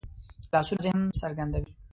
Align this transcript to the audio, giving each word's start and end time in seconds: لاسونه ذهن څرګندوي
لاسونه 0.51 0.79
ذهن 0.85 1.01
څرګندوي 1.19 1.71